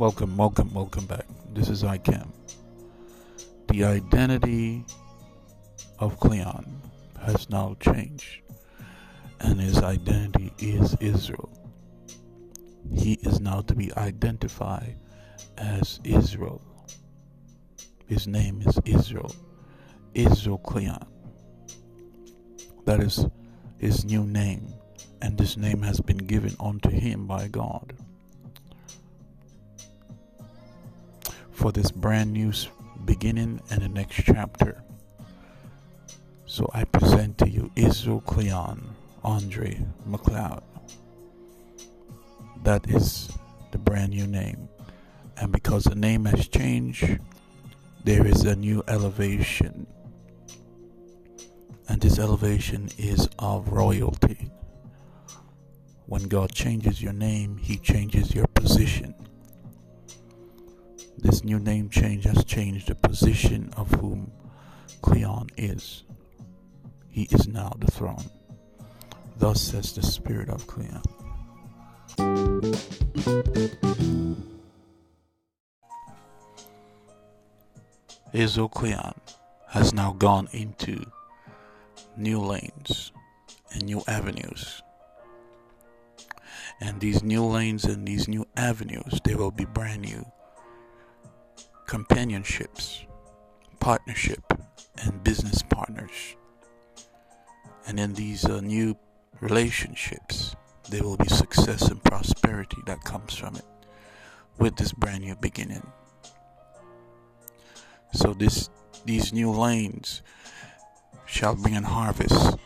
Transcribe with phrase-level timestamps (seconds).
[0.00, 1.26] Welcome, welcome, welcome back.
[1.52, 2.28] This is ICAM.
[3.68, 4.86] The identity
[5.98, 6.80] of Cleon
[7.20, 8.40] has now changed,
[9.40, 11.50] and his identity is Israel.
[12.94, 14.96] He is now to be identified
[15.58, 16.62] as Israel.
[18.06, 19.34] His name is Israel.
[20.14, 21.04] Israel Cleon.
[22.86, 23.26] That is
[23.76, 24.66] his new name,
[25.20, 27.92] and this name has been given unto him by God.
[31.60, 32.54] For this brand new
[33.04, 34.82] beginning and the next chapter.
[36.46, 38.82] So I present to you Israel Cleon
[39.22, 39.78] Andre
[40.08, 40.62] McLeod.
[42.62, 43.36] That is
[43.72, 44.70] the brand new name.
[45.36, 47.18] And because the name has changed,
[48.04, 49.86] there is a new elevation.
[51.90, 54.50] And this elevation is of royalty.
[56.06, 59.14] When God changes your name, He changes your position.
[61.22, 64.32] This new name change has changed the position of whom
[65.02, 66.04] Cleon is.
[67.10, 68.24] He is now the throne.
[69.36, 71.02] Thus says the Spirit of Cleon.
[78.32, 79.12] Israel Cleon
[79.68, 81.04] has now gone into
[82.16, 83.12] new lanes
[83.72, 84.82] and new avenues.
[86.80, 90.24] And these new lanes and these new avenues, they will be brand new
[91.90, 93.04] companionships,
[93.80, 94.44] partnership,
[95.02, 96.36] and business partners.
[97.84, 98.96] And in these uh, new
[99.40, 100.54] relationships,
[100.88, 103.64] there will be success and prosperity that comes from it
[104.56, 105.84] with this brand new beginning.
[108.12, 108.70] So this
[109.04, 110.22] these new lanes
[111.26, 112.56] shall bring in harvest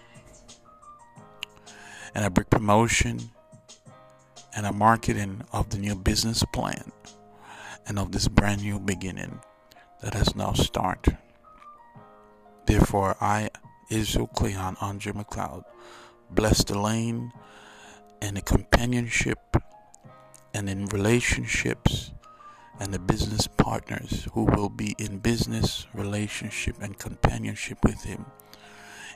[2.14, 3.30] and a big promotion
[4.54, 6.92] and a marketing of the new business plan
[7.86, 9.40] and of this brand new beginning
[10.00, 11.16] that has now started.
[12.66, 13.50] Therefore, I,
[13.90, 15.64] Israel Cleon Andre McLeod,
[16.30, 17.32] bless the lane
[18.22, 19.38] and the companionship
[20.54, 22.12] and in relationships
[22.80, 28.24] and the business partners who will be in business, relationship, and companionship with him.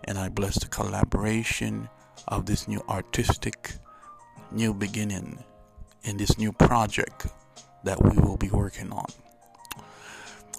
[0.04, 1.88] And I bless the collaboration
[2.28, 3.72] of this new artistic
[4.50, 5.44] new beginning
[6.04, 7.26] in this new project
[7.84, 9.06] that we will be working on.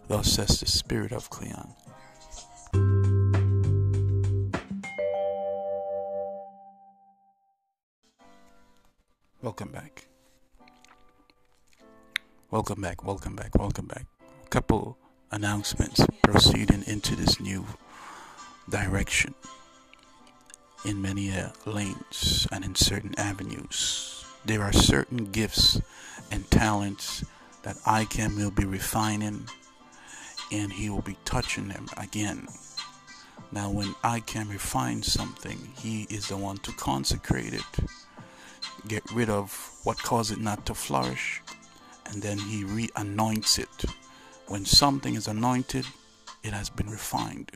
[0.07, 1.75] Thus says the Spirit of Cleon.
[9.41, 10.08] Welcome back.
[12.52, 14.06] Welcome back, welcome back, welcome back.
[14.44, 14.97] A couple
[15.31, 17.66] announcements proceeding into this new
[18.69, 19.35] direction
[20.85, 24.25] in many uh, lanes and in certain avenues.
[24.46, 25.79] There are certain gifts
[26.31, 27.23] and talents
[27.63, 29.47] that ICAM will be refining
[30.51, 32.47] and he will be touching them again.
[33.51, 37.90] Now, when ICAM refines something, he is the one to consecrate it,
[38.88, 41.41] get rid of what caused it not to flourish,
[42.06, 43.85] and then he re anoints it.
[44.47, 45.85] When something is anointed,
[46.44, 47.51] it has been refined.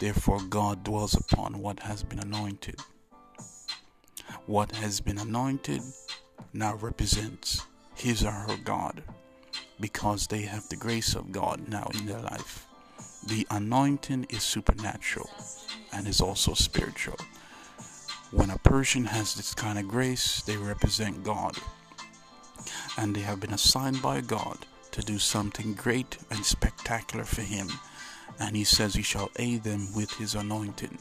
[0.00, 2.80] Therefore, God dwells upon what has been anointed.
[4.46, 5.82] What has been anointed
[6.52, 7.66] now represents
[8.00, 9.02] his or her God
[9.78, 12.66] because they have the grace of God now in their life.
[13.26, 15.30] The anointing is supernatural
[15.92, 17.16] and is also spiritual.
[18.30, 21.56] When a person has this kind of grace, they represent God
[22.96, 24.58] and they have been assigned by God
[24.92, 27.68] to do something great and spectacular for Him.
[28.38, 30.98] And He says He shall aid them with His anointing.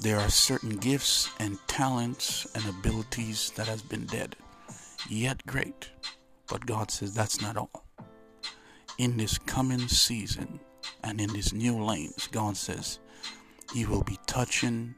[0.00, 4.36] There are certain gifts and talents and abilities that has been dead
[5.08, 5.90] yet great.
[6.48, 7.84] But God says that's not all.
[8.98, 10.60] In this coming season
[11.04, 12.98] and in these new lanes, God says
[13.72, 14.94] He will be touching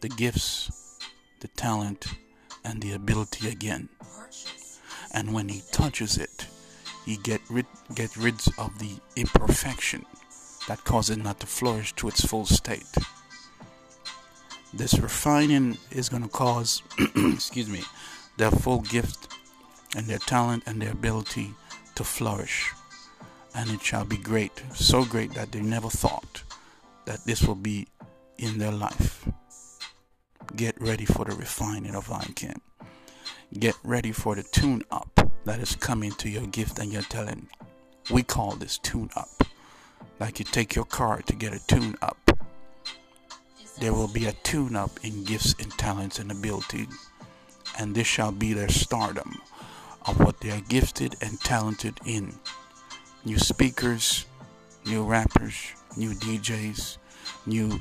[0.00, 0.98] the gifts,
[1.40, 2.06] the talent,
[2.64, 3.88] and the ability again.
[5.12, 6.46] And when He touches it,
[7.04, 10.04] He get rid get rid of the imperfection
[10.68, 12.86] that causes it not to flourish to its full state.
[14.74, 16.82] This refining is going to cause,
[17.16, 17.82] excuse me,
[18.36, 19.28] their full gift
[19.96, 21.54] and their talent and their ability
[21.94, 22.70] to flourish.
[23.54, 26.42] And it shall be great, so great that they never thought
[27.04, 27.88] that this will be
[28.38, 29.28] in their life.
[30.56, 32.60] Get ready for the refining of ICAM.
[33.58, 37.48] Get ready for the tune up that is coming to your gift and your talent.
[38.10, 39.28] We call this tune up.
[40.18, 42.18] Like you take your car to get a tune up.
[43.78, 46.86] There will be a tune up in gifts and talents and ability
[47.78, 49.40] and this shall be their stardom
[50.06, 52.34] of what they are gifted and talented in.
[53.24, 54.26] New speakers,
[54.84, 56.98] new rappers, new DJs,
[57.46, 57.80] new,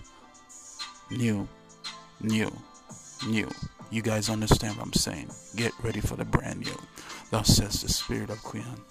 [1.09, 1.47] new,
[2.21, 2.51] new,
[3.27, 3.49] new.
[3.89, 5.29] You guys understand what I'm saying?
[5.55, 6.79] Get ready for the brand new.
[7.29, 8.81] Thus says the Spirit of Cleon.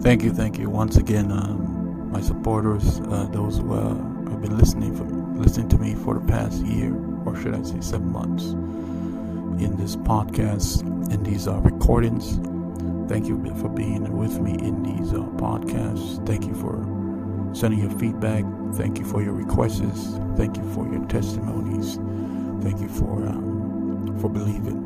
[0.00, 3.94] Thank you, thank you once again, um, my supporters, uh, those who uh,
[4.30, 5.04] have been listening for,
[5.40, 6.92] listening to me for the past year,
[7.24, 8.44] or should I say, seven months,
[9.62, 10.82] in this podcast,
[11.12, 12.38] in these uh, recordings.
[13.08, 16.24] Thank you for being with me in these uh, podcasts.
[16.26, 16.82] Thank you for
[17.54, 18.44] sending your feedback.
[18.74, 20.18] Thank you for your requests.
[20.36, 21.96] Thank you for your testimonies.
[22.64, 24.82] Thank you for um, for believing.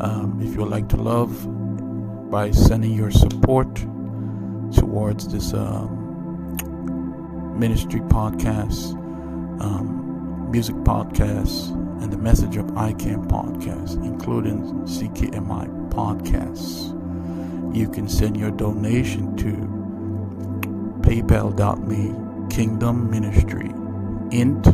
[0.00, 1.30] Um, if you would like to love
[2.30, 3.74] by sending your support
[4.72, 6.56] towards this um,
[7.58, 8.92] ministry podcast,
[9.60, 9.99] um,
[10.50, 11.70] music podcasts,
[12.02, 16.96] and the message of ICAM podcasts, including CKMI podcasts,
[17.74, 19.52] you can send your donation to
[21.08, 23.70] paypal.me kingdom ministry
[24.36, 24.66] int.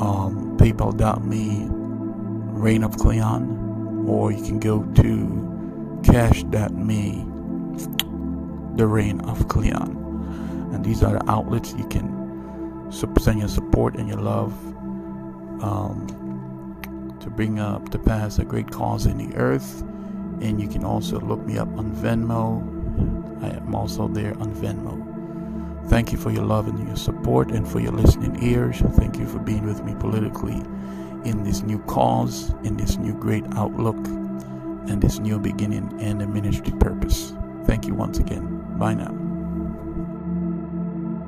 [0.00, 1.66] Um, paypal.me
[2.58, 4.04] reign of cleon.
[4.06, 7.26] Or you can go to cash.me
[8.76, 9.96] the reign of cleon.
[10.72, 12.17] And these are the outlets you can
[12.90, 14.52] send your support and your love
[15.62, 16.06] um,
[17.20, 19.82] to bring up to pass a great cause in the earth
[20.40, 22.62] and you can also look me up on venmo
[23.42, 25.08] i am also there on venmo
[25.88, 28.78] Thank you for your love and your support and for your listening ears.
[28.78, 30.60] Thank you for being with me politically
[31.24, 36.26] in this new cause, in this new great outlook, and this new beginning and the
[36.26, 37.32] ministry purpose.
[37.64, 38.78] Thank you once again.
[38.78, 39.27] Bye now.